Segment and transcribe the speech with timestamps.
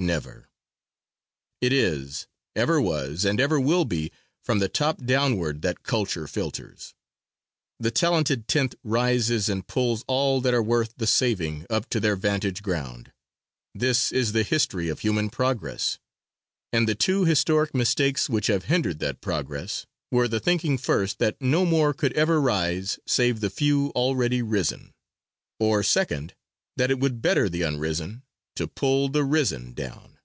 [0.00, 0.48] Never;
[1.60, 4.12] it is, ever was and ever will be
[4.44, 6.94] from the top downward that culture filters.
[7.80, 12.14] The Talented Tenth rises and pulls all that are worth the saving up to their
[12.14, 13.10] vantage ground.
[13.74, 15.98] This is the history of human progress;
[16.72, 21.42] and the two historic mistakes which have hindered that progress were the thinking first that
[21.42, 24.94] no more could ever rise save the few already risen;
[25.58, 26.36] or second,
[26.76, 28.22] that it would better the unrisen
[28.54, 30.16] to pull the risen down.